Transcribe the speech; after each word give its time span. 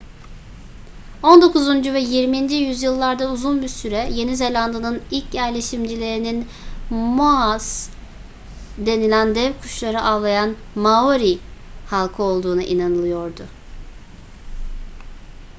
on 1.23 1.41
dokuzuncu 1.41 1.93
ve 1.93 1.99
yirminci 1.99 2.55
yüzyıllarda 2.55 3.31
uzun 3.31 3.61
bir 3.61 3.67
süre 3.67 4.07
yeni 4.13 4.35
zelanda'nın 4.35 5.01
ilk 5.11 5.33
yerleşimcilerinin 5.33 6.47
moas 6.89 7.89
denilen 8.77 9.35
dev 9.35 9.53
kuşları 9.61 10.01
avlayan 10.01 10.55
maori 10.75 11.37
halkı 11.89 12.23
olduğuna 12.23 12.63
inanılıyordu 12.63 13.43